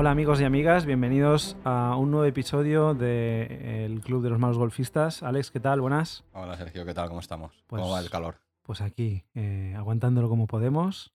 [0.00, 5.22] Hola amigos y amigas, bienvenidos a un nuevo episodio del Club de los Malos Golfistas.
[5.22, 5.82] Alex, ¿qué tal?
[5.82, 6.24] Buenas.
[6.32, 7.08] Hola Sergio, ¿qué tal?
[7.08, 7.62] ¿Cómo estamos?
[7.66, 8.40] Pues- ¿Cómo va el calor?
[8.62, 11.12] Pues aquí, eh, aguantándolo como podemos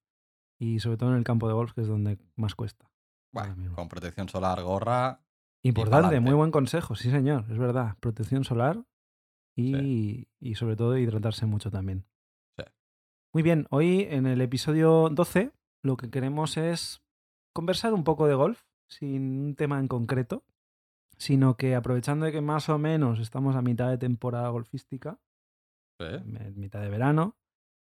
[0.60, 2.92] y sobre todo en el campo de golf, que es donde más cuesta.
[3.34, 5.20] Bueno, con protección solar, gorra.
[5.64, 7.98] Importante, muy buen consejo, sí señor, es verdad.
[8.00, 8.86] Protección solar
[9.56, 12.06] y, y sobre todo hidratarse mucho también.
[12.56, 12.64] Sí.
[13.34, 17.02] Muy bien, hoy en el episodio 12 lo que queremos es
[17.52, 20.44] conversar un poco de golf, sin un tema en concreto,
[21.18, 25.20] sino que aprovechando de que más o menos estamos a mitad de temporada golfística,
[26.00, 26.22] ¿eh?
[26.56, 27.38] mitad de verano,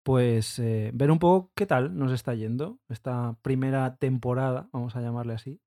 [0.03, 5.01] pues eh, ver un poco qué tal nos está yendo esta primera temporada, vamos a
[5.01, 5.61] llamarle así,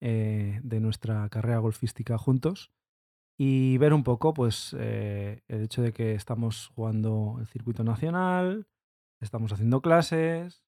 [0.00, 2.72] eh, de nuestra carrera golfística juntos
[3.38, 8.66] y ver un poco pues eh, el hecho de que estamos jugando el circuito nacional,
[9.20, 10.64] estamos haciendo clases,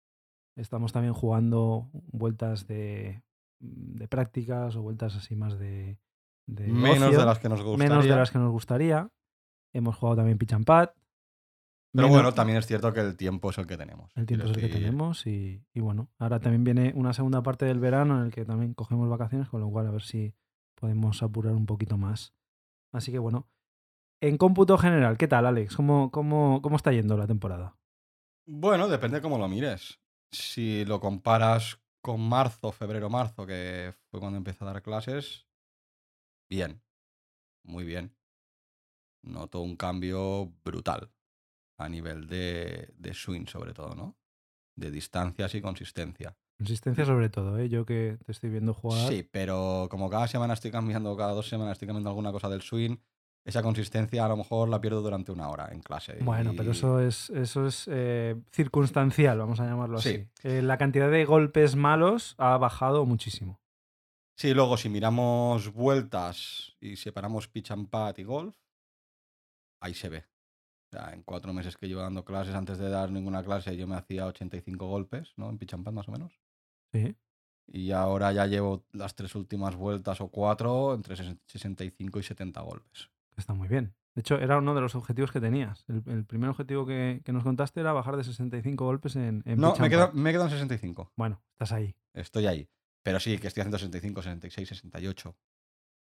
[0.56, 3.22] estamos también jugando vueltas de,
[3.60, 5.98] de prácticas o vueltas así más de...
[6.46, 7.88] de Menos ocio, de las que nos gustaría.
[7.90, 9.10] menos de las que nos gustaría.
[9.72, 10.88] Hemos jugado también pitch and pad.
[11.92, 14.12] Pero Menos- bueno, también es cierto que el tiempo es el que tenemos.
[14.16, 17.42] el tiempo es el que decir, tenemos y, y bueno, ahora también viene una segunda
[17.42, 20.32] parte del verano en el que también cogemos vacaciones, con lo cual a ver si
[20.76, 22.32] podemos apurar un poquito más.
[22.92, 23.48] Así que bueno,
[24.20, 25.74] en cómputo general, ¿qué tal, Alex?
[25.76, 27.76] ¿Cómo, cómo, cómo está yendo la temporada?
[28.46, 29.98] Bueno, depende cómo lo mires.
[30.32, 35.46] Si lo comparas con marzo, febrero-marzo, que fue cuando empecé a dar clases,
[36.48, 36.82] bien.
[37.62, 38.16] Muy bien.
[39.22, 41.12] Noto un cambio brutal
[41.78, 44.16] a nivel de, de swing, sobre todo, ¿no?
[44.76, 46.36] De distancias y consistencia.
[46.58, 47.68] Consistencia sobre todo, ¿eh?
[47.68, 49.08] Yo que te estoy viendo jugar.
[49.08, 52.62] Sí, pero como cada semana estoy cambiando, cada dos semanas estoy cambiando alguna cosa del
[52.62, 52.96] swing,
[53.50, 56.16] esa consistencia a lo mejor la pierdo durante una hora en clase.
[56.22, 60.16] Bueno, pero eso es, eso es eh, circunstancial, vamos a llamarlo así.
[60.16, 60.48] Sí.
[60.48, 63.60] Eh, la cantidad de golpes malos ha bajado muchísimo.
[64.36, 68.54] Sí, luego si miramos vueltas y separamos pitch and pad y golf,
[69.82, 70.24] ahí se ve.
[70.92, 73.86] O sea, en cuatro meses que llevo dando clases, antes de dar ninguna clase, yo
[73.86, 75.48] me hacía 85 golpes, ¿no?
[75.50, 76.32] En pitch and pad más o menos.
[76.92, 77.14] Sí.
[77.72, 82.60] Y ahora ya llevo las tres últimas vueltas o cuatro entre ses- 65 y 70
[82.62, 83.10] golpes.
[83.40, 83.94] Está muy bien.
[84.14, 85.84] De hecho, era uno de los objetivos que tenías.
[85.88, 89.58] El, el primer objetivo que, que nos contaste era bajar de 65 golpes en, en
[89.58, 91.12] No, me quedo, me quedo en 65.
[91.16, 91.94] Bueno, estás ahí.
[92.12, 92.68] Estoy ahí.
[93.02, 95.36] Pero sí, que estoy haciendo 65, 66, 68.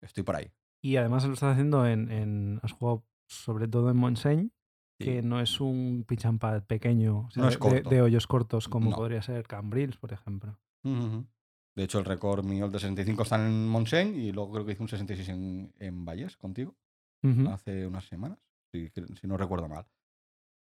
[0.03, 0.51] Estoy por ahí.
[0.83, 4.51] Y además lo estás haciendo en, en- Has jugado sobre todo en Monseigne,
[4.99, 5.05] Sí.
[5.07, 7.59] que no es un pitch and pad pequeño, o sea, No es
[7.89, 8.97] de- hoyos cortos, como No.
[8.97, 10.59] podría ser Cambrils, por ejemplo.
[10.83, 14.83] De hecho, el récord mío, de 65, está en Monseigne y luego creo que hice
[14.83, 16.75] un 66 en, en Valles contigo
[17.23, 18.39] Hace unas semanas,
[18.73, 19.87] si, si no recuerdo mal.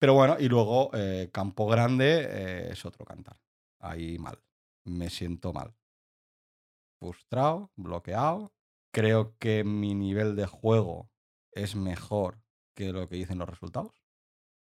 [0.01, 3.39] Pero bueno, y luego eh, Campo Grande eh, es otro cantar.
[3.79, 4.41] Ahí mal.
[4.83, 5.75] Me siento mal.
[6.99, 8.51] Frustrado, bloqueado.
[8.91, 11.11] Creo que mi nivel de juego
[11.51, 12.41] es mejor
[12.75, 14.03] que lo que dicen los resultados.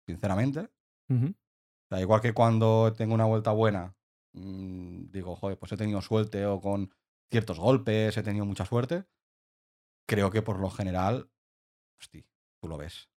[0.08, 0.70] Sinceramente.
[1.10, 3.96] O sea, igual que cuando tengo una vuelta buena,
[4.34, 6.94] mm, digo, joder, pues he tenido suerte o con
[7.32, 9.06] ciertos golpes, he tenido mucha suerte.
[10.08, 11.32] Creo que por lo general,
[12.00, 12.26] hosti,
[12.62, 13.10] tú lo ves.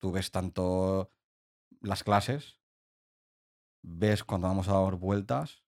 [0.00, 1.10] Tú ves tanto
[1.80, 2.60] las clases,
[3.82, 5.64] ves cuando vamos a dar vueltas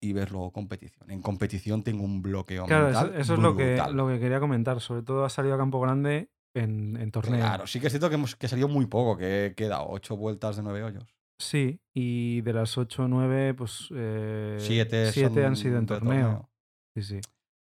[0.00, 1.10] y ves luego competición.
[1.10, 4.40] En competición tengo un bloqueo Claro, eso, mental eso es lo que, lo que quería
[4.40, 4.80] comentar.
[4.80, 7.40] Sobre todo has salido a Campo Grande en, en torneo.
[7.40, 10.16] Claro, sí que es cierto que, hemos, que salió muy poco, que he quedado ocho
[10.16, 11.18] vueltas de nueve hoyos.
[11.40, 13.88] Sí, y de las 8 o 9, pues.
[13.94, 16.50] eh, Siete, siete han sido en torneo.
[16.96, 17.20] Sí, sí.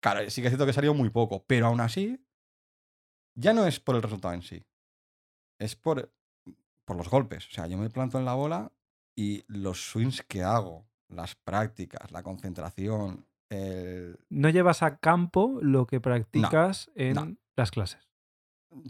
[0.03, 2.19] Claro, sí que es cierto que salió muy poco, pero aún así,
[3.41, 4.65] ya no es por el resultado en sí,
[5.59, 6.13] es por,
[6.85, 7.47] por los golpes.
[7.49, 8.73] O sea, yo me planto en la bola
[9.17, 15.87] y los swings que hago, las prácticas, la concentración, el- No llevas a campo lo
[15.87, 17.37] que practicas en no.
[17.57, 18.09] las clases.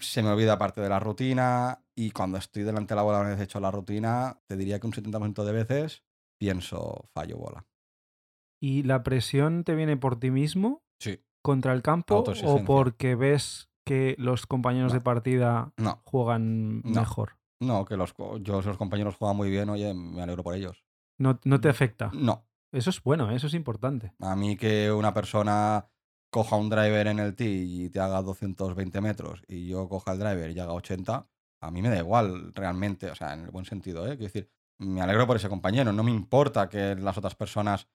[0.00, 3.30] se me olvida parte de la rutina y cuando estoy delante de la bola una
[3.30, 6.02] vez hecho la rutina, te diría que un 70% de veces
[6.38, 7.66] pienso fallo bola.
[8.62, 11.24] ¿Y la presión te viene por ti mismo Sí.
[11.42, 14.98] contra el campo o porque ves que los compañeros No.
[14.98, 17.00] de partida No, juegan No.
[17.00, 17.32] mejor?
[17.60, 20.84] no, que los, yo, los compañeros juegan muy bien, oye, me alegro por ellos.
[21.18, 22.10] No, no te afecta.
[22.14, 23.34] No, Eso es bueno, ¿eh?
[23.34, 24.12] eso es importante.
[24.20, 25.88] A mí que una persona
[26.30, 30.20] coja un driver en el tee y te haga 220 metros y yo coja el
[30.20, 31.26] driver y haga 80,
[31.62, 34.10] a mí me da igual realmente, o sea, en el buen sentido, ¿eh?
[34.16, 34.48] Quiero decir,
[34.78, 37.88] me alegro por ese compañero, no me importa que las otras personas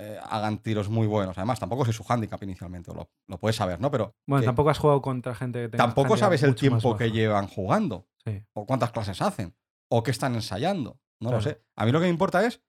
[0.00, 1.36] eh, hagan tiros muy buenos.
[1.38, 3.90] Además, tampoco soy su handicap inicialmente, lo, lo puedes saber, ¿no?
[3.90, 7.46] Pero Bueno, tampoco has jugado contra gente que tenga tampoco sabes el tiempo que llevan
[7.48, 8.42] jugando Sí.
[8.54, 9.54] o cuántas clases hacen
[9.90, 11.00] o qué están ensayando.
[11.20, 11.62] No lo sé.
[11.76, 12.62] A mí lo que me importa es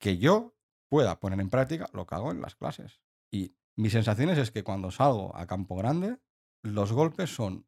[0.00, 0.54] que yo
[0.90, 3.00] pueda poner en práctica lo que hago en las clases.
[3.30, 6.18] Y mis sensaciones es que cuando salgo a campo grande,
[6.62, 7.66] los golpes son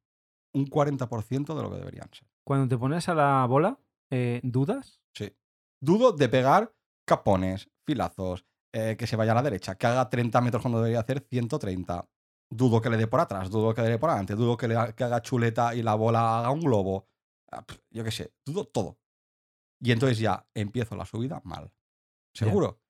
[0.54, 2.28] un 40% de lo que deberían ser.
[2.46, 3.78] Cuando te pones a la bola,
[4.10, 5.00] eh, ¿dudas?
[5.14, 5.34] Sí.
[5.82, 6.74] Dudo de pegar
[7.06, 10.98] capones, filazos, eh, que se vaya a la derecha, que haga 30 metros cuando debería
[10.98, 12.08] hacer 130.
[12.50, 14.74] Dudo que le dé por atrás, dudo que le dé por adelante, dudo que, le
[14.96, 17.06] que haga chuleta y la bola haga un globo.
[17.52, 18.98] Ah, Yo qué sé, dudo todo.
[19.80, 21.72] Y entonces ya empiezo la subida mal.
[22.34, 22.80] Seguro.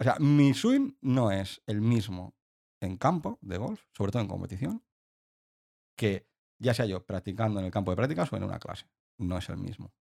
[0.00, 2.34] O sea, mi swing no es el mismo
[2.80, 4.82] en campo de golf, sobre todo en competición,
[5.98, 8.86] que ya sea yo practicando en el campo de prácticas o en una clase.
[9.18, 9.92] No es el mismo.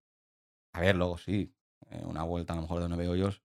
[0.72, 1.54] A ver, luego sí,
[1.90, 3.44] en una vuelta a lo mejor de nueve hoyos,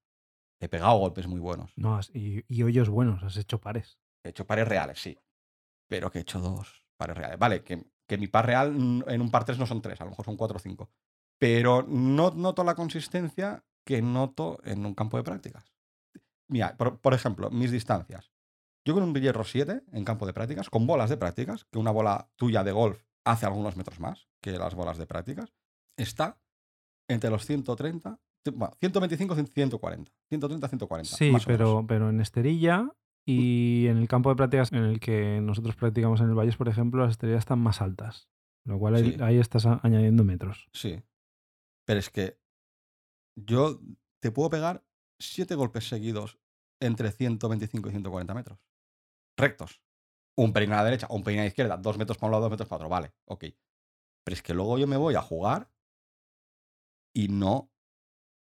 [0.61, 1.73] he pegado golpes muy buenos.
[1.77, 3.99] No, has- y, y hoyos buenos, has hecho pares.
[4.25, 5.19] He hecho pares reales, sí.
[5.89, 7.39] Pero que he hecho dos pares reales.
[7.39, 8.69] Vale, que, que mi par real
[9.07, 10.91] en un par tres no son tres, a lo mejor son cuatro o cinco.
[11.39, 15.73] Pero no noto la consistencia que noto en un campo de prácticas.
[16.49, 18.31] Mira, por, por ejemplo, mis distancias.
[18.85, 21.91] Yo con un hierro 7 en campo de prácticas, con bolas de prácticas, que una
[21.91, 25.53] bola tuya de golf hace algunos metros más que las bolas de prácticas,
[25.97, 26.41] está
[27.09, 28.21] entre los 130, ci-
[28.53, 30.13] bueno, 125 y 140.
[30.29, 31.17] 130, 140.
[31.17, 32.89] Sí, más pero, pero en esterilla
[33.27, 36.69] y en el campo de prácticas en el que nosotros practicamos en el Valles, por
[36.69, 38.29] ejemplo, las esterillas están más altas.
[38.67, 39.17] Lo cual ahí, Sí.
[39.23, 40.69] ahí estás añadiendo metros.
[40.73, 41.03] Sí.
[41.87, 42.39] Pero es que
[43.37, 43.81] yo
[44.21, 44.85] te puedo pegar
[45.19, 46.39] siete golpes seguidos
[46.81, 48.59] entre 125 y 140 metros.
[49.39, 49.81] Rectos.
[50.37, 52.43] Un pelín a la derecha, un pelín a la izquierda, dos metros para un lado,
[52.45, 52.89] dos metros para otro.
[52.89, 53.45] Vale, ok.
[54.25, 55.71] Pero es que luego yo me voy a jugar
[57.15, 57.70] y no.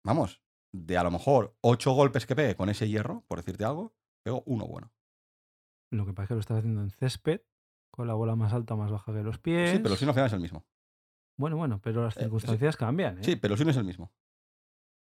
[0.05, 0.43] Vamos,
[0.73, 3.95] de a lo mejor ocho golpes que pegue con ese hierro, por decirte algo,
[4.25, 4.93] pego uno bueno.
[5.93, 7.41] Lo que pasa es que lo estás haciendo en césped,
[7.91, 9.71] con la bola más alta más baja que los pies.
[9.71, 10.65] Sí, pero si no al final es el mismo.
[11.37, 12.25] Bueno, bueno, pero las Eh, sí.
[12.25, 13.25] circunstancias cambian, ¿eh?
[13.25, 14.13] Sí, pero si no es el mismo.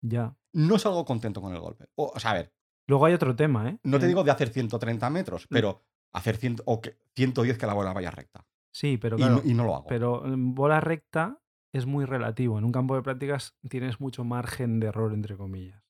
[0.01, 0.35] Ya.
[0.53, 1.87] No salgo contento con el golpe.
[1.95, 2.53] O, o sea, a ver,
[2.87, 3.79] Luego hay otro tema, ¿eh?
[3.83, 7.73] No te digo de hacer 130 metros, pero hacer 100, o que 110 que la
[7.73, 8.45] bola vaya recta.
[8.73, 9.85] Sí, pero Y no- y, no, lo hago.
[9.87, 11.40] Pero en bola recta
[11.73, 12.57] es muy relativo.
[12.57, 15.83] En un campo de prácticas tienes mucho margen de error, entre comillas.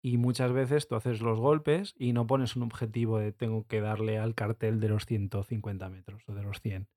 [0.00, 3.80] Y muchas veces tú haces los golpes y no pones un objetivo de tengo que
[3.80, 6.88] darle al cartel de los 150 metros o de los 100.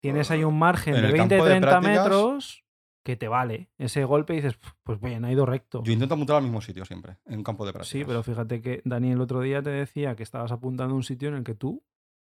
[0.00, 2.64] Tienes ahí un margen En de el campo de 20-30 prácticas- metros
[3.04, 3.70] que te vale.
[3.78, 5.82] Ese golpe y dices, pues bien, ha ido recto.
[5.84, 7.90] Yo intento apuntar al mismo sitio siempre, en un campo de práctica.
[7.98, 11.04] Sí, pero fíjate que Dani el otro día te decía que estabas apuntando a un
[11.04, 11.84] sitio en el que tú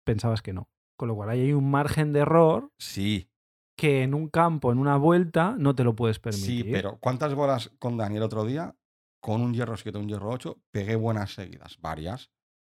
[0.03, 0.69] pensabas que no.
[0.97, 3.29] Con lo cual ahí hay un margen de error Sí,
[3.75, 6.65] que en un campo, en una vuelta, no te lo puedes permitir.
[6.65, 8.75] sí, pero ¿cuántas bolas con Dani el otro día?
[9.21, 12.29] Con un hierro 7, un hierro 8, pegué buenas seguidas, varias.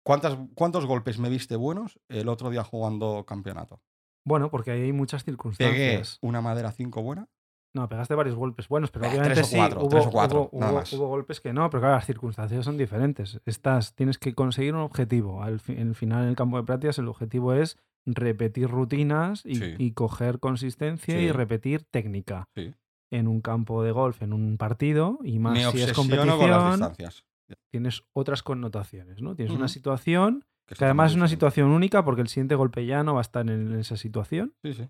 [0.04, 3.82] ¿Cuántas, ¿Cuántos golpes me viste buenos el otro día jugando campeonato?
[4.24, 6.20] Bueno, porque hay muchas Pegué circunstancias.
[6.22, 7.28] una madera 5 buena.
[7.74, 10.12] No, pegaste varios golpes buenos, pero Eh, obviamente tres o sí, cuatro, hubo, tres o
[10.12, 10.94] cuatro, hubo- nada hubo- más.
[10.94, 13.42] hubo golpes que no, pero claro, las circunstancias son diferentes.
[13.46, 15.44] Estás, tienes que conseguir un objetivo.
[15.44, 19.56] Al, fi- al final, en el campo de prácticas, el objetivo es repetir rutinas y,
[19.56, 19.76] Sí.
[19.78, 22.48] y coger consistencia y repetir técnica.
[22.56, 22.74] Sí.
[23.12, 26.50] En un campo de golf, en un partido, y más Me si es obsesiono con
[26.50, 27.26] las competición, distancias.
[27.72, 29.36] tienes otras connotaciones, ¿no?
[29.36, 33.14] Tienes una situación que además es una situación única porque el siguiente golpe ya no
[33.14, 34.56] va a estar en esa situación.
[34.64, 34.84] diferente.
[34.84, 34.90] Sí,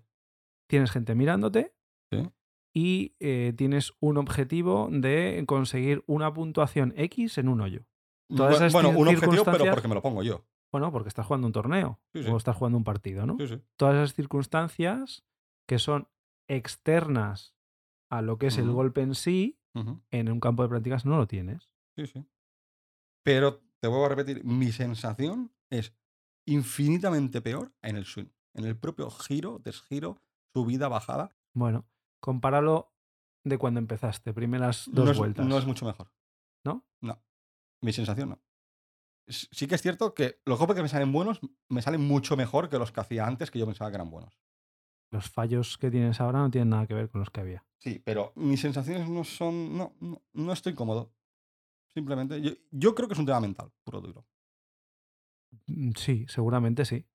[0.68, 1.74] Tienes gente mirándote
[2.10, 2.28] Sí.
[2.74, 7.84] y eh, tienes un objetivo de conseguir una puntuación X en un hoyo.
[8.34, 10.44] Todas Bu- esas bueno, un objetivo, pero porque me lo pongo yo.
[10.78, 12.30] Bueno, porque estás jugando un torneo Sí, sí.
[12.30, 13.38] o estás jugando un partido, ¿no?
[13.38, 13.62] Sí, sí.
[13.76, 15.24] Todas esas circunstancias
[15.66, 16.06] que son
[16.48, 17.54] externas
[18.10, 19.58] a lo que es el golpe en sí,
[20.10, 21.70] en un campo de prácticas no lo tienes.
[21.96, 22.26] Sí, sí.
[23.24, 25.94] Pero te vuelvo a repetir, mi sensación es
[26.46, 28.28] infinitamente peor en el swing.
[28.52, 30.20] En el propio giro, desgiro,
[30.52, 31.34] subida, bajada.
[31.54, 31.88] Bueno,
[32.20, 32.92] compáralo
[33.44, 35.46] de cuando empezaste, primeras dos no, es, vueltas.
[35.46, 36.12] no es mucho mejor.
[36.64, 36.86] ¿No?
[37.00, 37.22] No.
[37.80, 38.42] Mi sensación no.
[39.28, 42.68] Sí que es cierto que los golpes que me salen buenos me salen mucho mejor
[42.68, 44.38] que los que hacía antes que yo pensaba que eran buenos.
[45.10, 47.64] Los fallos que tienes ahora no tienen nada que ver con los que había.
[47.78, 49.76] Sí, pero mis sensaciones no son.
[49.76, 51.12] No, no, no estoy cómodo.
[51.94, 52.40] Simplemente.
[52.40, 54.26] Yo, yo creo que es un tema mental, puro duro.
[55.66, 57.06] Mm, Sí, seguramente sí.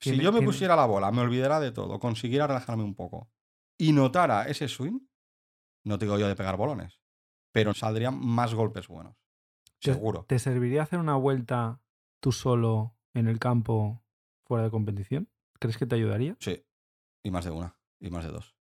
[0.00, 3.30] Si yo me tiene- pusiera la bola, me olvidara de todo, consiguiera relajarme un poco
[3.78, 4.98] y notara ese swing,
[5.84, 7.00] no te digo yo de pegar bolones,
[7.52, 9.16] pero saldrían más golpes buenos.
[9.82, 10.24] ¿Te- Seguro.
[10.28, 11.80] ¿Te serviría hacer una vuelta
[12.20, 14.02] tú solo en el campo
[14.44, 15.28] fuera de competición?
[15.58, 16.36] ¿Crees que te ayudaría?
[16.40, 16.64] Sí.
[17.24, 17.76] Y más de una.
[18.00, 18.54] Y más de dos.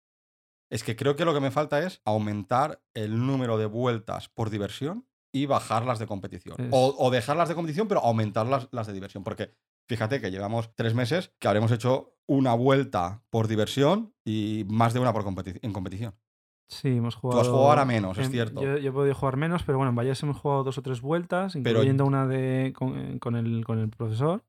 [0.70, 4.50] Es que creo que lo que me falta es aumentar el número de vueltas por
[4.50, 6.56] diversión y bajarlas de competición.
[6.60, 9.24] Es- O, o dejarlas de competición, pero aumentar las, las de diversión.
[9.24, 9.54] Porque
[9.88, 15.00] fíjate que llevamos tres meses que habremos hecho una vuelta por diversión y más de
[15.00, 16.16] una por competi- en competición.
[16.72, 17.40] Sí, hemos jugado.
[17.40, 18.62] Tú has jugado ahora menos, es cierto.
[18.62, 21.02] Yo, yo he podido jugar menos, pero bueno, en Valles hemos jugado dos o tres
[21.02, 24.44] vueltas, Pero- incluyendo una de con, con el, con el profesor.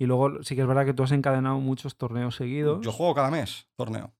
[0.00, 2.80] Y luego sí que es verdad que tú has encadenado muchos torneos seguidos.
[2.84, 4.12] Yo juego cada mes, torneo.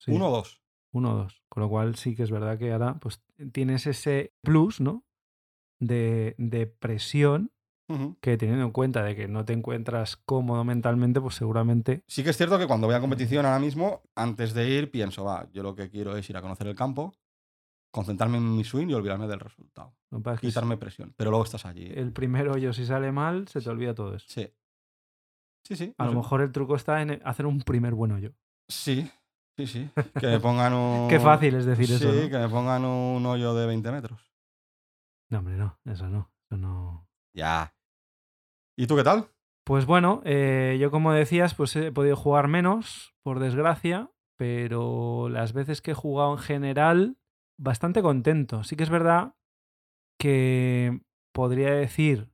[0.00, 0.60] Sí, Uno o dos.
[0.92, 1.42] uno o dos.
[1.48, 5.04] Con lo cual sí que es verdad que ahora pues tienes ese plus, ¿no?
[5.78, 7.52] De, de presión
[8.20, 12.30] Que teniendo en cuenta de que no te encuentras cómodo mentalmente, pues seguramente Sí que
[12.30, 15.62] es cierto que cuando voy a competición ahora mismo, antes de ir, pienso, va, yo
[15.62, 17.14] lo que quiero es ir a conocer el campo,
[17.90, 19.94] concentrarme en mi swing y olvidarme del resultado.
[20.40, 21.14] Quitarme presión.
[21.16, 21.86] Pero luego estás allí.
[21.94, 24.26] el primer hoyo si sale mal, se te olvida todo eso.
[24.28, 24.52] Sí.
[25.64, 25.94] Sí, sí.
[25.98, 26.22] A no lo sé.
[26.22, 28.32] mejor el truco está en hacer un primer buen hoyo.
[28.68, 29.08] Sí,
[29.56, 29.90] sí, sí.
[30.18, 31.08] Que me pongan un...
[31.08, 32.28] Qué fácil es decir sí, eso, ¿no?
[32.28, 34.32] que me pongan un hoyo de 20 metros.
[35.28, 36.30] No, hombre, no, eso no.
[36.46, 37.08] Eso no.
[37.34, 37.72] Ya.
[38.76, 39.28] ¿Y tú qué tal?
[39.64, 45.52] Pues bueno, eh, yo como decías, pues he podido jugar menos, por desgracia, pero las
[45.52, 47.18] veces que he jugado en general,
[47.58, 48.64] bastante contento.
[48.64, 49.34] Sí que es verdad
[50.18, 51.00] que
[51.32, 52.30] podría decir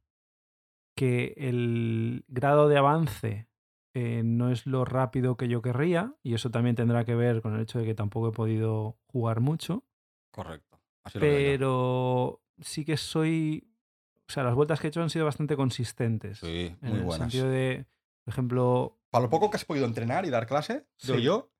[0.96, 3.48] que el grado de avance
[3.94, 7.54] eh, no es lo rápido que yo querría, y eso también tendrá que ver con
[7.54, 9.84] el hecho de que tampoco he podido jugar mucho.
[10.30, 10.80] Correcto.
[11.02, 13.68] Así lo pero sí que soy.
[14.28, 16.38] O sea, las vueltas que he hecho han sido bastante consistentes.
[16.38, 17.30] Sí, en muy el buenas.
[17.32, 17.86] sentido de,
[18.24, 21.22] por ejemplo, Para lo poco que has podido entrenar y dar clase, Sí.
[21.22, 21.50] yo,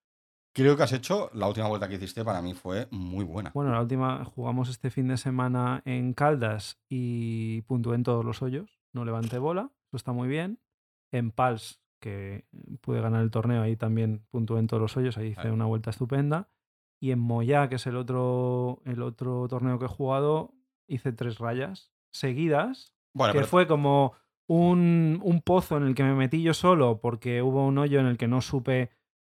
[0.52, 3.50] creo que has hecho, la última vuelta que hiciste para mí fue muy buena.
[3.54, 8.42] bueno, la última jugamos este fin de semana en Caldas y puntué en todos los
[8.42, 8.80] hoyos.
[8.92, 10.58] No levanté bola, eso está muy bien.
[11.12, 12.46] En Pals, que
[12.80, 15.50] pude ganar el torneo, ahí también puntué en todos los hoyos, ahí hice Ahí.
[15.50, 16.49] una vuelta estupenda.
[16.99, 20.54] Y en Moyá, que es el otro, el otro torneo que he jugado,
[20.88, 22.94] hice tres rayas seguidas.
[23.14, 24.12] Bueno, que pero fue como
[24.46, 28.06] un, un pozo en el que me metí yo solo porque hubo un hoyo en
[28.06, 28.90] el que no supe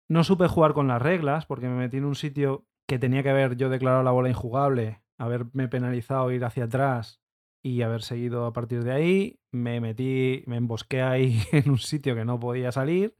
[0.08, 3.30] no supe jugar con las reglas porque me metí en un sitio que tenía que
[3.30, 7.20] haber yo declarado la bola injugable, haberme penalizado ir hacia atrás
[7.62, 9.40] y haber seguido a partir de ahí.
[9.52, 13.16] Me metí, me embosqué ahí en un sitio que no podía salir,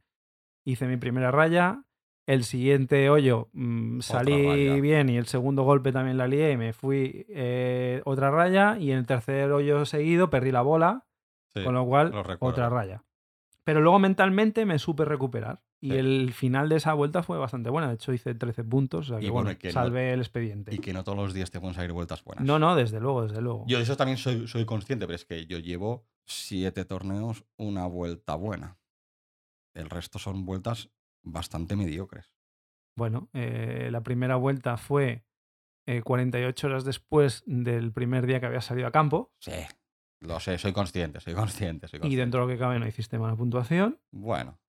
[0.65, 1.83] hice mi primera raya.
[2.29, 6.73] El siguiente hoyo mm, salí bien y el segundo golpe también la lié y me
[6.73, 11.07] fui eh, otra raya y en el tercer hoyo seguido perdí la bola,
[11.53, 13.03] sí, con lo cual lo otra raya.
[13.63, 15.97] Pero luego mentalmente me supe recuperar y Sí.
[15.97, 17.87] el final de esa vuelta fue bastante buena.
[17.87, 20.75] De hecho hice 13 puntos, o sea que, Y bueno, que no- salvé el expediente.
[20.75, 22.45] Y que no todos los días te pueden salir vueltas buenas.
[22.45, 23.63] No, no, desde luego, desde luego.
[23.67, 27.87] Yo de eso también soy, soy consciente, pero es que yo llevo siete torneos, una
[27.87, 28.77] vuelta buena.
[29.73, 30.91] El resto son vueltas
[31.23, 32.33] bastante mediocres.
[32.95, 35.25] Bueno, eh, la primera vuelta fue
[35.85, 39.53] eh, 48 horas después del primer día que había salido a campo Sí,
[40.21, 43.17] lo sé, soy consciente, soy consciente, soy y dentro de lo que cabe no hiciste
[43.17, 43.99] mala puntuación.
[44.11, 44.59] Bueno,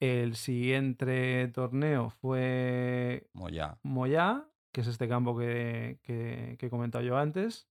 [0.00, 3.78] El siguiente torneo fue como ya.
[3.82, 7.68] Moyá, que es este campo que, que, que he comentado yo antes.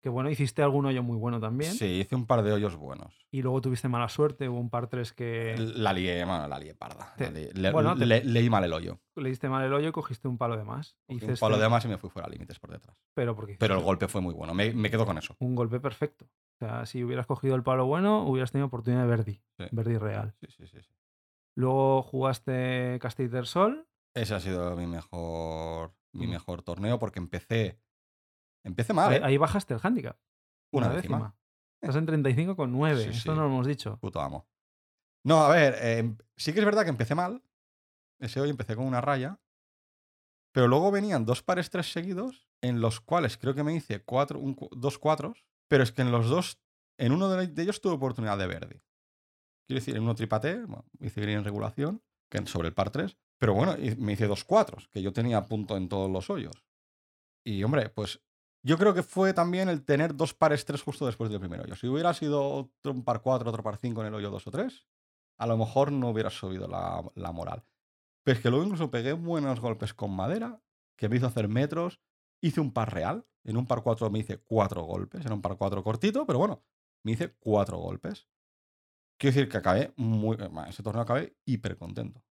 [0.00, 1.72] Que bueno, hiciste algún hoyo muy bueno también.
[1.72, 3.26] Sí, hice un par de hoyos buenos.
[3.32, 6.74] Y luego tuviste mala suerte, hubo un par tres que La lié, bueno, la lié
[6.76, 7.14] parda.
[7.18, 9.00] la Te- lié- le, bueno, te- le- leí mal el hoyo.
[9.16, 10.96] le diste mal el hoyo y cogiste un palo de más.
[11.08, 12.96] Hice un palo este- de más y me fui fuera límites por detrás.
[13.14, 14.54] Pero porque Pero el golpe fue muy bueno.
[14.54, 15.34] Me, me quedo con eso.
[15.40, 16.26] un golpe perfecto.
[16.26, 19.42] O sea, si hubieras cogido el palo bueno, hubieras tenido oportunidad de Verdi.
[19.58, 19.64] Sí.
[19.72, 20.34] Verdi real.
[20.40, 20.94] Sí, sí, sí, sí.
[21.56, 23.88] Luego jugaste Castellter Sol.
[24.14, 26.30] Ese ha sido mi mejor, mi Mm.
[26.30, 27.80] mejor torneo porque empecé.
[28.64, 29.12] Empecé mal.
[29.12, 29.20] Ahí, ¿eh?
[29.24, 30.18] ahí bajaste el handicap.
[30.72, 31.34] Una décima.
[31.80, 32.96] Estás en 35,9.
[32.96, 33.28] Sí, Esto sí.
[33.28, 33.98] no lo hemos dicho.
[33.98, 34.48] Puto amo.
[35.24, 37.42] No, a ver, eh, sí que es verdad que empecé mal.
[38.20, 39.40] Ese hoy empecé con una raya.
[40.52, 44.40] Pero luego venían dos pares tres seguidos, en los cuales creo que me hice cuatro,
[44.40, 45.44] un dos cuatros.
[45.68, 46.58] Pero es que en los dos,
[46.98, 48.82] en uno de, de ellos tuve oportunidad de verde.
[49.68, 53.18] Quiero decir, en uno tripaté, bueno, hice green en regulación, que sobre el par 3.
[53.38, 56.64] Pero bueno, me hice dos cuatros, que yo tenía punto en todos los hoyos.
[57.44, 58.20] Y hombre, pues
[58.68, 61.74] yo creo que fue también el tener dos pares tres justo después del primer hoyo.
[61.74, 64.86] Si hubiera sido otro par 4, otro par 5 en el hoyo 2 o 3,
[65.38, 67.64] a lo mejor no hubiera subido la, moral.
[68.22, 70.60] Pero es que luego incluso pegué buenos golpes con madera,
[70.98, 71.98] que me hizo hacer metros.
[72.42, 73.26] Hice un par real.
[73.42, 75.24] En un par 4 me hice cuatro golpes.
[75.24, 76.62] Era un par 4 cortito, pero bueno,
[77.04, 78.28] me hice cuatro golpes.
[79.16, 80.36] Quiero decir que acabé muy.
[80.68, 82.22] Ese torneo acabé hiper contento.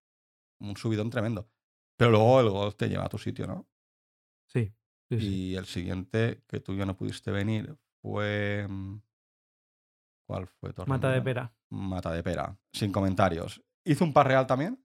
[0.60, 1.50] Un subidón tremendo.
[1.98, 3.68] Pero luego el golf te lleva a tu sitio, ¿no?
[4.46, 4.72] Sí.
[5.10, 5.28] Sí, sí.
[5.52, 8.66] Y el siguiente que tú ya no pudiste venir fue.
[8.70, 9.00] mm,
[10.28, 10.74] ¿Cuál fue?
[10.74, 11.54] Torre Mata de pera.
[11.70, 12.58] Mata de pera.
[12.74, 13.62] Sin comentarios.
[13.86, 14.84] Hice un par real también,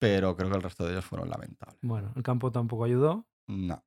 [0.00, 1.78] pero creo que el resto de ellos fueron lamentables.
[1.82, 3.26] Bueno, el campo tampoco ayudó.
[3.46, 3.84] No.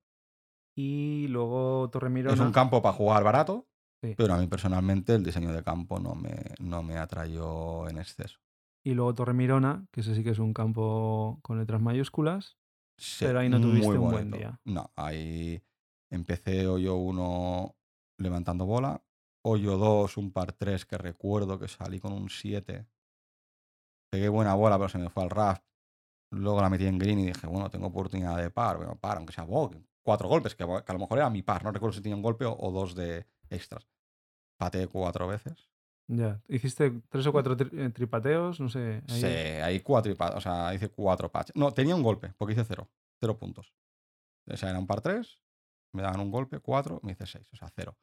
[0.76, 2.34] Y luego Torremirona.
[2.36, 3.68] Es un campo para jugar barato,
[4.04, 4.14] Sí.
[4.18, 8.40] pero a mí personalmente el diseño de campo no me, no me atrayó en exceso.
[8.84, 12.58] Y luego Torremirona, que ese sí que es un campo con letras mayúsculas.
[13.04, 14.58] Sí, Pero ahí no tuviste muy un buen día.
[14.64, 15.62] No, ahí
[16.10, 17.76] empecé hoyo 1
[18.18, 19.04] levantando bola.
[19.42, 22.88] Hoyo 2, un par 3 que recuerdo que salí con un 7.
[24.10, 25.66] Pegué buena bola, pero se me fue al raft.
[26.32, 28.78] Luego la metí en green y dije, bueno, tengo oportunidad de par.
[28.78, 29.76] Bueno, par, aunque sea bog.
[30.02, 31.62] Cuatro golpes, que, que a lo mejor era mi par.
[31.66, 33.86] No recuerdo si tenía un golpe o, o dos de extras.
[34.58, 35.73] Pateé cuatro veces.
[36.08, 36.42] Ya.
[36.48, 39.02] Hiciste tres o cuatro tri- eh, tripateos, no sé.
[39.08, 41.56] ahí- Sí, ahí cuatro o sea, hice cuatro patches.
[41.56, 42.90] No, tenía un golpe, porque hice cero.
[43.20, 43.74] Cero puntos.
[44.52, 45.40] O sea, era un par tres,
[45.94, 47.98] me daban un golpe, cuatro, me hice seis, o sea, cero.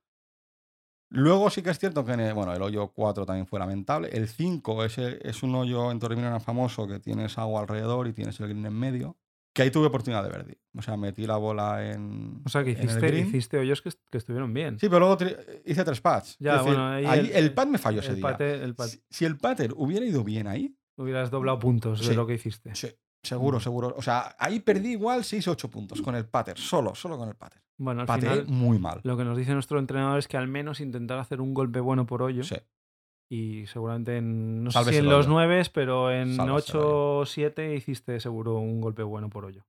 [1.13, 4.09] Luego sí que es cierto que, el- bueno, el hoyo 4 también fue lamentable.
[4.13, 8.39] El 5 es, es un hoyo en Torremolinos famoso que tienes agua alrededor y tienes
[8.41, 9.17] el green en medio.
[9.61, 10.59] Que ahí tuve oportunidad de birdie.
[10.77, 12.41] O sea, metí la bola en.
[12.47, 14.79] O sea, que el hiciste, hiciste hoyos que, que estuvieron bien.
[14.79, 15.19] Sí, pero luego
[15.67, 16.37] hice tres pats.
[16.39, 18.37] Ya, decir, bueno, ahí ahí el- el, pad me falló ese día.
[18.41, 22.35] el Si, si el pater hubiera ido bien ahí, Hubieras doblado puntos de lo que
[22.35, 22.75] hiciste.
[22.75, 22.89] Sí,
[23.23, 23.61] seguro, Mm.
[23.63, 23.95] seguro.
[23.97, 27.29] O sea, ahí perdí igual 6 o 8 puntos con el pater, solo, solo con
[27.29, 27.63] el pater.
[27.79, 29.01] Bueno, al Pateé final, muy mal.
[29.05, 32.05] lo que nos dice nuestro entrenador es que al menos intentar hacer un golpe bueno
[32.07, 32.45] por hoyo.
[32.45, 32.57] Sí,
[33.33, 35.29] Y seguramente en, no sé si en los.
[35.29, 39.65] 9, pero en Salvas el 8 o 7 hiciste seguro un golpe bueno por hoyo.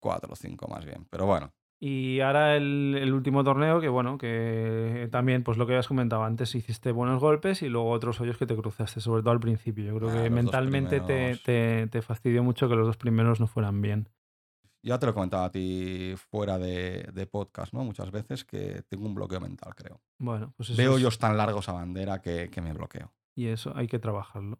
[0.00, 1.06] 4 o 5 más bien.
[1.10, 5.72] Pero bueno, Y ahora el, el último torneo, que bueno, que también, pues lo que
[5.72, 9.32] habías comentado antes, hiciste buenos golpes y luego otros hoyos que te cruzaste, sobre todo
[9.32, 9.84] al principio.
[9.84, 13.38] Yo creo Ah, que dos mentalmente te, te, te fastidió mucho que los dos primeros
[13.40, 14.08] no fueran bien.
[14.82, 17.84] Ya te lo he comentado a ti fuera de, de podcast, ¿no?
[17.84, 20.00] Muchas veces que tengo un bloqueo mental, creo.
[20.18, 23.12] Bueno, pues eso Veo es- hoyos tan largos a bandera que, que me bloqueo.
[23.34, 24.58] y eso hay que trabajarlo.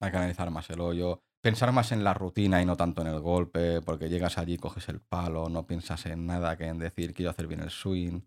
[0.00, 3.08] Hay que analizar más el hoyo, pensar más en la rutina y no tanto en
[3.08, 7.14] el golpe, porque llegas allí, coges el palo, no piensas en nada que en decir
[7.14, 8.20] quiero hacer bien el swing,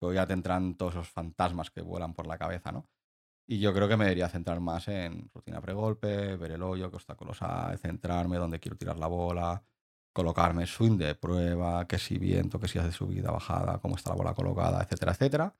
[0.00, 2.88] luego ya te entran todos esos fantasmas que vuelan por la cabeza, ¿no?
[3.46, 6.96] Y yo creo que me debería centrar más en rutina pregolpe, ver el hoyo, qué
[6.96, 9.62] obstáculos hay, centrarme dónde quiero tirar la bola,
[10.12, 14.16] colocarme swing de prueba, que si viento, que si hace subida, bajada, cómo está la
[14.16, 15.54] bola colocada, etcétera, etcétera.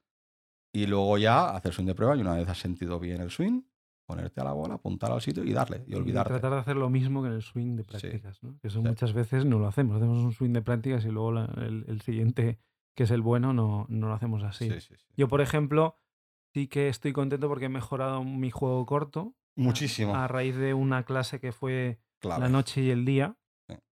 [0.72, 3.62] Y luego ya hacer swing de prueba y una vez has sentido bien el swing,
[4.06, 6.30] ponerte a la bola, apuntar al sitio y darle y olvidarte.
[6.30, 7.88] tratar de hacer lo mismo que en el swing de Sí.
[7.88, 8.58] prácticas, ¿no?
[8.60, 8.86] Que eso Sí.
[8.88, 9.96] muchas veces no lo hacemos.
[9.96, 12.58] Hacemos un swing de prácticas y luego la- el, el siguiente,
[12.96, 14.68] que es el bueno, no, no lo hacemos así.
[14.70, 15.06] Sí, sí, sí.
[15.16, 15.96] Yo, por ejemplo,
[16.52, 19.34] sí que estoy contento porque he mejorado mi juego corto.
[19.56, 20.14] a- Muchísimo.
[20.16, 22.40] A, raíz de una clase que fue Clave.
[22.42, 23.36] la noche y el día.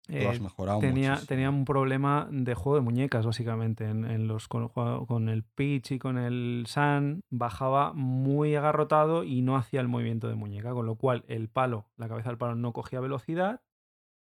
[0.09, 1.27] Eh, Lo has mejorado tenía, muchísimo.
[1.29, 3.85] tenía un problema de juego de muñecas, básicamente.
[3.89, 8.55] En, en los, con, el juego- con el pitch y con el sun, bajaba muy
[8.55, 12.29] agarrotado y no hacía el movimiento de muñeca, con lo cual el palo, la cabeza
[12.31, 13.63] del palo no cogía velocidad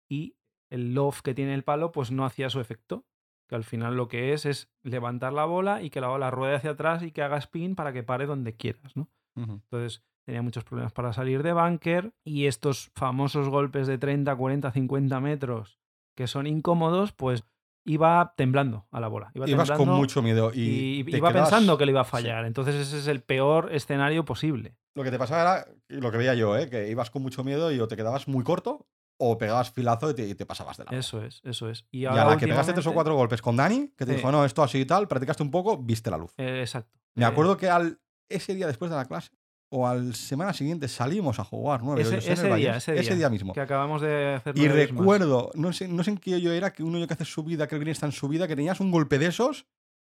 [0.08, 0.36] y
[0.68, 3.06] el loft que tiene el palo, pues no hacía su efecto.
[3.48, 6.54] Que al final lo que es es levantar la bola y que la bola ruede
[6.54, 9.08] hacia atrás y que haga spin para que pare donde quieras, ¿no?
[9.34, 14.70] Entonces tenía muchos problemas para salir de bunker y estos famosos golpes de 30, 40,
[14.70, 15.80] 50 metros
[16.16, 17.42] que son incómodos, pues
[17.84, 19.32] iba temblando a la bola.
[19.34, 22.10] Iba Ibas con mucho miedo y, y, te iba pensando que le iba a Sí.
[22.10, 22.44] fallar.
[22.44, 24.76] Entonces ese es el peor escenario posible.
[24.94, 26.68] Lo que te pasaba era lo que veía yo, ¿eh?
[26.70, 28.86] que ibas con mucho miedo y o te quedabas muy corto
[29.18, 31.86] o pegabas filazo y te, y te pasabas de la Eso es, eso es.
[31.90, 34.12] Y Y ahora a la que pegaste tres o cuatro golpes con Dani, que te
[34.12, 34.16] Sí.
[34.18, 36.32] dijo, no, esto así y tal, practicaste un poco, viste la luz.
[36.38, 36.96] Eh, exacto.
[37.16, 39.32] Me Eh, acuerdo que al, ese día después de la clase
[39.72, 43.30] o al semana siguiente salimos a jugar nueve Ese- día, ese día.
[43.30, 43.52] mismo.
[43.52, 46.82] que acabamos de hacer Y recuerdo, no sé, no sé en qué hoyo era, que
[46.82, 49.18] un hoyo que hace subida, que el green está en subida, que tenías un golpe
[49.18, 49.66] de esos,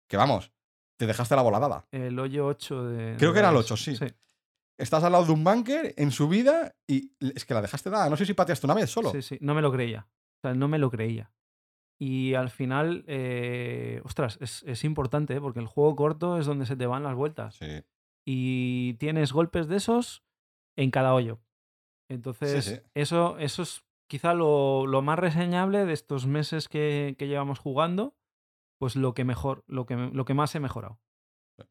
[0.08, 0.52] que vamos,
[0.96, 1.86] te dejaste la bola dada.
[1.92, 3.16] el hoyo 8 de.
[3.18, 3.70] Creo de que era el Valles.
[3.72, 4.06] 8, sí.
[4.78, 8.08] Estás al lado de un bunker en subida y es que la dejaste dada.
[8.08, 9.10] No sé si pateaste una vez solo.
[9.10, 10.06] Sí, sí, no me lo creía.
[10.36, 11.32] O sea, no me lo creía.
[12.00, 15.40] Y al final, eh, ostras, es, es importante, ¿eh?
[15.40, 17.56] porque el juego corto es donde se te van las vueltas.
[17.56, 17.66] Sí.
[18.30, 20.22] Y tienes golpes de esos
[20.76, 21.40] en cada hoyo.
[22.10, 22.80] Entonces, sí.
[22.92, 28.14] Eso, eso es quizá lo, lo más reseñable de estos meses que, que llevamos jugando.
[28.78, 31.00] Pues lo que mejor, lo que, lo que más he mejorado.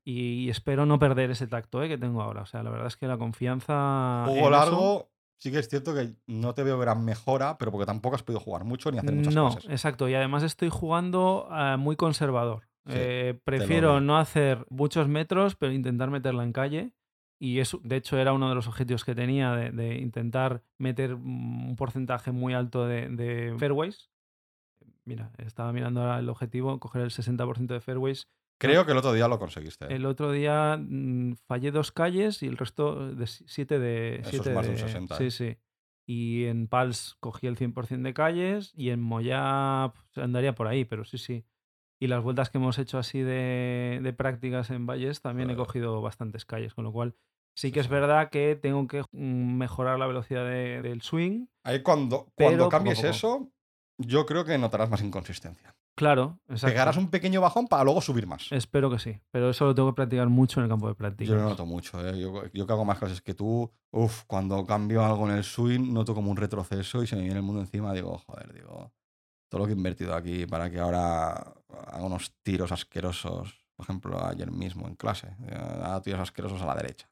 [0.03, 1.89] Y, espero no perder ese tacto ¿eh?
[1.89, 2.41] que tengo ahora.
[2.41, 4.23] O sea, la verdad es que la confianza.
[4.25, 7.85] Juego eso- largo, sí que es cierto que no te veo gran mejora, pero porque
[7.85, 9.65] tampoco has podido jugar mucho ni hacer muchas no, cosas.
[9.65, 10.09] exacto.
[10.09, 12.67] Y además estoy jugando ah, muy conservador.
[12.87, 16.93] Sí, Eh, prefiero no hacer muchos metros, pero intentar meterla en calle.
[17.39, 21.13] Y eso, de hecho, era uno de los objetivos que tenía de, de intentar meter
[21.13, 24.09] un porcentaje muy alto de, de fairways.
[25.05, 28.27] Mira, estaba mirando ahora el objetivo, coger el 60% de fairways.
[28.59, 29.85] Creo que el otro día lo conseguiste.
[29.85, 29.95] ¿eh?
[29.95, 34.15] El otro día mm, fallé dos calles y el resto de si- siete de.
[34.15, 35.31] Eso es siete más de un de- 60, Sí, ¿eh?
[35.31, 35.57] sí.
[36.07, 40.85] Y en Pals cogí el 100% de calles y en Moya pues, andaría por ahí,
[40.85, 41.45] pero sí, sí.
[41.99, 46.01] Y las vueltas que hemos hecho así de, de prácticas en Valles también he cogido
[46.01, 47.15] bastantes calles, con lo cual
[47.55, 51.47] sí que es verdad que tengo que mm, mejorar la velocidad de- del swing.
[51.63, 53.09] Ahí cuando, cuando cambies poco.
[53.09, 53.51] eso,
[53.97, 55.75] yo creo que notarás más inconsistencia.
[55.95, 56.67] Claro, exacto.
[56.67, 58.51] Pegarás un pequeño bajón para luego subir más.
[58.51, 61.31] Espero que sí, pero eso lo tengo que practicar mucho en el campo de práctica.
[61.31, 62.19] Yo lo noto mucho, ¿eh?
[62.19, 65.91] yo, yo que hago más clases que tú, uff, cuando cambio algo en el swing
[65.91, 68.91] noto como un retroceso y se me viene el mundo encima, digo, joder, digo,
[69.49, 74.25] todo lo que he invertido aquí para que ahora haga unos tiros asquerosos, por ejemplo,
[74.25, 77.09] ayer mismo en clase, eh, haga tiros asquerosos a la derecha.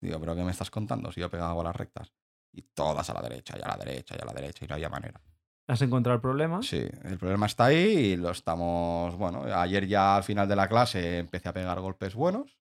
[0.00, 2.12] Digo, pero ¿qué me estás contando si yo pegaba bolas rectas?
[2.52, 4.74] Y todas a la derecha, y a la derecha, y a la derecha, y no
[4.74, 5.20] había manera.
[5.68, 6.62] ¿Has encontrado el problema?
[6.62, 7.76] Sí, el problema está ahí
[8.12, 9.16] y lo estamos.
[9.16, 12.56] Bueno, ayer ya al final de la clase empecé a pegar golpes buenos.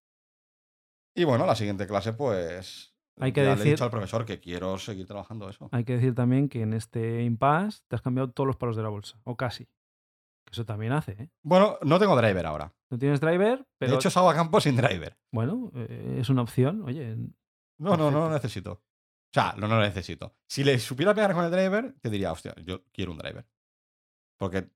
[1.16, 2.94] Y bueno, la siguiente clase, pues.
[3.18, 5.70] Hay que ya le he decir- dicho al profesor que quiero seguir trabajando eso.
[5.72, 8.84] Hay que decir también que en este impasse te has cambiado todos los palos de
[8.84, 9.70] la bolsa, o casi.
[10.46, 11.30] Que eso también hace, ¿eh?
[11.44, 12.74] Bueno, no tengo driver ahora.
[12.90, 15.18] No tienes driver, pero De hecho, salgo a campo sin driver.
[15.32, 16.84] bueno, eh, es una opción.
[16.84, 17.16] Oye,
[17.78, 18.72] No, no, no lo necesito.
[18.74, 20.34] O sea, no, no lo necesito.
[20.48, 23.46] Si le supiera pegar con el driver, te diría, hostia, yo quiero un driver.
[24.38, 24.70] Porque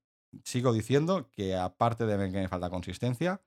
[0.44, 3.40] sigo diciendo que aparte de que me falta consistencia,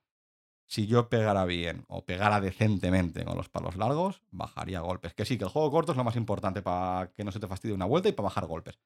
[0.66, 5.14] si yo pegara bien o pegara decentemente con los palos largos, bajaría golpes.
[5.14, 7.46] Que sí, que el juego corto es lo más importante para que no se te
[7.46, 8.78] fastidie una vuelta y para bajar golpes.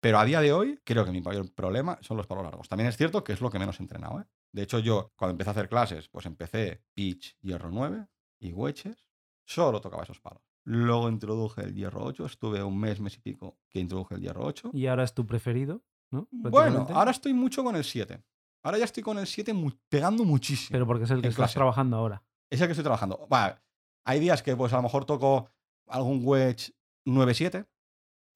[0.00, 2.68] Pero a día de hoy, creo que mi mayor problema son los palos largos.
[2.68, 4.20] También es cierto que es lo que menos he entrenado.
[4.20, 4.24] ¿eh?
[4.52, 8.06] De hecho, yo, cuando empecé a hacer clases, pues empecé pitch, hierro 9
[8.40, 9.08] y wedges.
[9.44, 10.42] Solo tocaba esos palos.
[10.64, 12.26] Luego introduje el hierro 8.
[12.26, 14.70] Estuve un mes, mes y pico que introduje el hierro 8.
[14.74, 16.28] y ahora es tu preferido, ¿no?
[16.30, 18.22] Bueno, ahora estoy mucho con el 7.
[18.62, 20.70] Ahora ya estoy con el 7 mu- pegando muchísimo.
[20.72, 21.54] Pero porque es el que estás clase.
[21.54, 22.22] trabajando ahora.
[22.50, 23.26] Es el que estoy trabajando.
[23.30, 23.56] Vale,
[24.04, 25.48] hay días que pues a lo mejor toco
[25.86, 26.72] algún wedge
[27.06, 27.66] 9-7,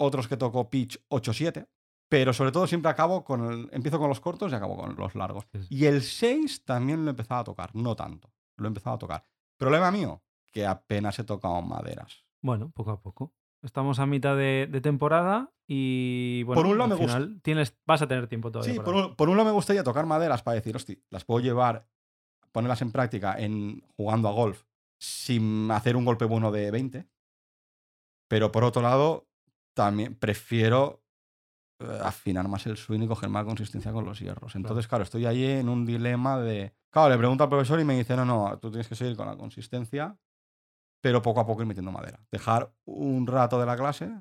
[0.03, 1.67] otros que toco pitch 8-7,
[2.09, 5.15] pero sobre todo siempre acabo con el, empiezo con los cortos y acabo con los
[5.15, 5.47] largos.
[5.71, 8.99] Y el 6 también lo he empezado a tocar, no tanto, lo he empezado a
[8.99, 9.25] tocar.
[9.57, 12.25] Problema mío, que apenas he tocado maderas.
[12.43, 13.33] Bueno, poco a poco.
[13.63, 17.19] Estamos a mitad de, de temporada y bueno, Por un lado al me gusta.
[17.19, 18.73] final tienes, vas a tener tiempo todavía.
[18.75, 21.25] Sí, para por un, por un lado me gustaría tocar maderas para decir, hostia, las
[21.25, 21.87] puedo llevar,
[22.51, 24.65] ponerlas en práctica en jugando a golf
[24.99, 27.07] sin hacer un golpe bueno de 20.
[28.29, 29.29] Pero por otro lado,
[29.75, 31.03] también prefiero
[31.81, 34.55] eh, afinar más el swing y coger más consistencia con los hierros.
[34.55, 36.75] Entonces, claro, estoy ahí en un dilema de...
[36.91, 39.27] Claro, le pregunto al profesor y me dice, no, no, tú tienes que seguir con
[39.27, 40.17] la consistencia,
[41.01, 42.21] pero poco a poco ir metiendo madera.
[42.31, 44.13] Dejar un rato de la clase,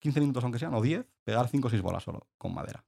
[0.00, 2.84] 15 minutos aunque sean, o 10, pegar 5 o 6 bolas solo con madera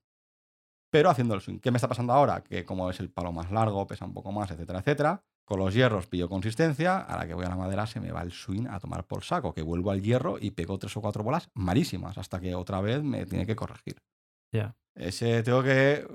[0.92, 1.58] pero haciendo el swing.
[1.58, 2.44] ¿Qué me está pasando ahora?
[2.44, 5.74] Que como es el palo más largo, pesa un poco más, etcétera, etcétera, con los
[5.74, 8.80] hierros pillo consistencia, ahora que voy a la madera se me va el swing a
[8.80, 12.40] tomar por saco, que vuelvo al hierro y pego tres o cuatro bolas malísimas, hasta
[12.40, 13.96] que otra vez me tiene que corregir.
[14.50, 14.76] Ya.
[14.94, 16.06] Ese tengo que eh,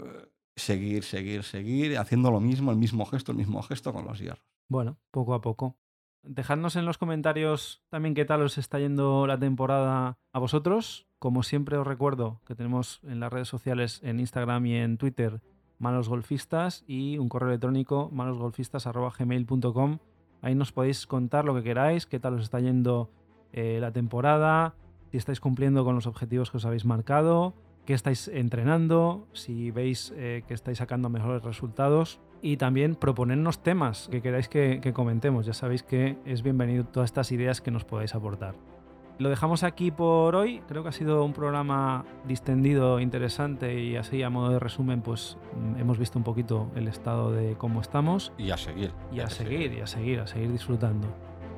[0.56, 4.44] seguir, seguir, seguir, haciendo lo mismo, el mismo gesto, el mismo gesto con los hierros.
[4.70, 5.78] Bueno, poco a poco.
[6.24, 11.06] Dejadnos en los comentarios también qué tal os está yendo la temporada a vosotros.
[11.20, 15.44] Como siempre os recuerdo que tenemos en las redes sociales, en Instagram y en Twitter,
[15.80, 19.98] Malos Golfistas y un correo electrónico malosgolfistas.gmail.com.
[20.42, 23.10] Ahí nos podéis contar lo que queráis, qué tal os está yendo
[23.54, 24.76] eh, la temporada,
[25.12, 27.54] si estáis cumpliendo con los objetivos que os habéis marcado,
[27.86, 34.10] qué estáis entrenando, si veis eh, que estáis sacando mejores resultados y también proponernos temas
[34.12, 35.46] que queráis que, que comentemos.
[35.46, 38.77] Ya sabéis que es bienvenido todas estas ideas que nos podáis aportar.
[39.20, 40.62] Lo dejamos aquí por hoy.
[40.68, 45.38] Creo que ha sido un programa distendido, interesante y así a modo de resumen, pues
[45.56, 48.92] mm, hemos visto un poquito el estado de cómo estamos Y a seguir.
[49.12, 51.08] y a que seguir, y a seguir, a seguir disfrutando.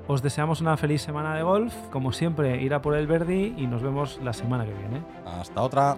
[0.07, 1.73] Os deseamos una feliz semana de golf.
[1.91, 5.03] Como siempre, ir a por el Verdi y nos vemos la semana que viene.
[5.25, 5.97] Hasta otra.